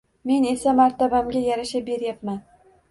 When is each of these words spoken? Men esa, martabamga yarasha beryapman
Men 0.29 0.47
esa, 0.53 0.73
martabamga 0.79 1.45
yarasha 1.51 1.85
beryapman 1.93 2.45